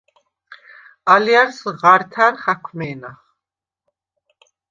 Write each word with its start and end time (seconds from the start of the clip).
ალჲა̈რს 1.13 1.59
ღართა̈რ 1.79 2.33
ხაქვმე̄ნახ. 2.41 3.15